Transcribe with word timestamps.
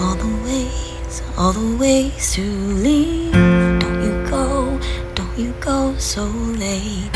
all 0.00 0.14
the 0.14 0.34
ways, 0.44 1.22
all 1.36 1.52
the 1.52 1.76
ways 1.76 2.32
to 2.32 2.42
leave. 2.42 3.32
Don't 3.80 4.02
you 4.02 4.30
go, 4.30 4.78
don't 5.14 5.38
you 5.38 5.52
go 5.60 5.94
so 5.98 6.24
late. 6.24 7.10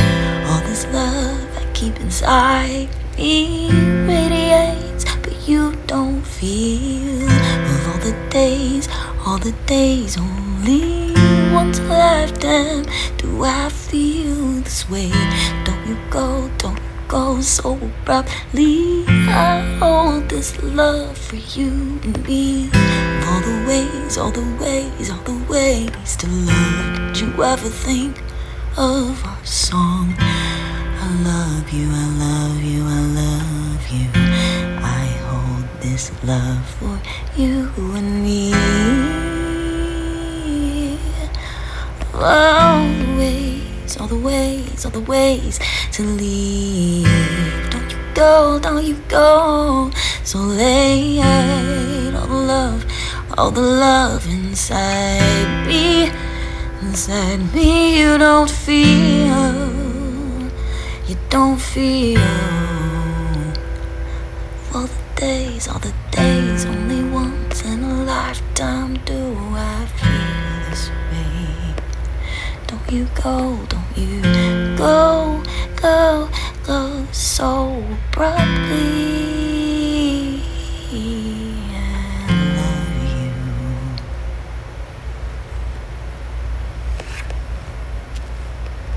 All 0.48 0.60
this 0.60 0.84
love 0.92 1.48
I 1.56 1.64
keep 1.72 1.98
inside 2.00 2.88
me 3.16 3.70
radiates, 4.06 5.04
but 5.22 5.48
you 5.48 5.74
don't 5.86 6.22
feel. 6.22 7.24
Of 7.72 7.88
all 7.88 8.00
the 8.04 8.16
days, 8.30 8.88
all 9.24 9.38
the 9.38 9.54
days, 9.66 10.18
only 10.18 11.14
once 11.52 11.78
a 11.78 11.84
lifetime 11.84 12.84
do 13.16 13.44
I 13.44 13.68
feel 13.70 14.60
this 14.60 14.88
way. 14.90 15.10
Don't 15.64 15.86
you 15.86 15.96
go, 16.10 16.50
don't 16.58 16.76
you 16.76 17.08
go 17.08 17.40
so 17.40 17.74
abruptly. 17.74 19.04
Love 20.74 21.16
for 21.16 21.36
you 21.36 22.00
and 22.02 22.26
me. 22.26 22.68
All 23.26 23.40
the 23.40 23.64
ways, 23.66 24.18
all 24.18 24.32
the 24.32 24.44
ways, 24.60 25.08
all 25.08 25.22
the 25.22 25.38
ways 25.48 26.16
to 26.16 26.26
love. 26.26 27.12
Did 27.12 27.20
you 27.20 27.44
ever 27.44 27.68
think 27.68 28.20
of 28.76 29.24
our 29.24 29.44
song? 29.44 30.14
I 30.18 31.06
love 31.22 31.70
you, 31.70 31.88
I 31.92 32.06
love 32.26 32.62
you, 32.62 32.82
I 32.84 33.00
love 33.22 33.88
you. 33.88 34.08
I 34.82 35.06
hold 35.28 35.80
this 35.80 36.10
love 36.24 36.66
for 36.80 37.00
you 37.36 37.70
and 37.94 38.24
me. 38.24 38.52
All 42.14 42.88
the 43.04 43.16
ways, 43.16 43.96
all 43.96 44.08
the 44.08 44.18
ways, 44.18 44.84
all 44.84 44.90
the 44.90 45.00
ways 45.00 45.60
to 45.92 46.02
leave. 46.02 47.73
Don't 48.24 48.82
you 48.82 48.96
go, 49.06 49.90
so 50.24 50.38
late. 50.38 51.20
All 52.14 52.26
the 52.26 52.34
love, 52.34 52.86
all 53.36 53.50
the 53.50 53.60
love 53.60 54.26
inside 54.26 55.66
me, 55.66 56.10
inside 56.80 57.52
me, 57.52 58.00
you 58.00 58.16
don't 58.16 58.48
feel, 58.48 59.70
you 61.06 61.16
don't 61.28 61.60
feel. 61.60 62.20
All 64.72 64.86
the 64.86 65.02
days, 65.16 65.68
all 65.68 65.80
the 65.80 65.92
days, 66.10 66.64
only 66.64 67.04
once 67.10 67.62
in 67.66 67.84
a 67.84 68.04
lifetime 68.04 68.94
do 69.04 69.20
I 69.52 69.84
feel 70.00 70.70
this 70.70 70.88
way. 71.10 71.74
Don't 72.68 72.90
you 72.90 73.06
go, 73.22 73.60
don't 73.68 73.92
you 73.98 74.22
go, 74.78 75.42
go, 75.76 76.30
Goes 76.66 77.14
so 77.14 77.84
abruptly. 78.10 79.43